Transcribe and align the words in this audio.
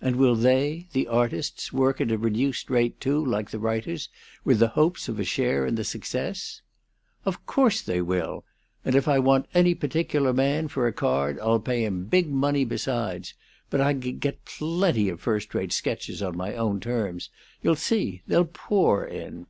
"And 0.00 0.16
will 0.16 0.34
they 0.34 0.88
the 0.94 1.06
artists 1.06 1.72
work 1.72 2.00
at 2.00 2.10
a 2.10 2.18
reduced 2.18 2.70
rate, 2.70 3.00
too, 3.00 3.24
like 3.24 3.52
the 3.52 3.60
writers, 3.60 4.08
with 4.44 4.58
the 4.58 4.66
hopes 4.66 5.08
of 5.08 5.20
a 5.20 5.24
share 5.24 5.64
in 5.64 5.76
the 5.76 5.84
success?" 5.84 6.60
"Of 7.24 7.46
course 7.46 7.80
they 7.80 8.02
will! 8.02 8.44
And 8.84 8.96
if 8.96 9.06
I 9.06 9.20
want 9.20 9.46
any 9.54 9.76
particular 9.76 10.32
man, 10.32 10.66
for 10.66 10.88
a 10.88 10.92
card, 10.92 11.38
I'll 11.38 11.60
pay 11.60 11.84
him 11.84 12.06
big 12.06 12.28
money 12.28 12.64
besides. 12.64 13.34
But 13.70 13.80
I 13.80 13.94
can 13.94 14.18
get 14.18 14.44
plenty 14.44 15.08
of 15.08 15.20
first 15.20 15.54
rate 15.54 15.70
sketches 15.72 16.20
on 16.20 16.36
my 16.36 16.56
own 16.56 16.80
terms. 16.80 17.30
You'll 17.62 17.76
see! 17.76 18.22
They'll 18.26 18.46
pour 18.52 19.06
in!" 19.06 19.46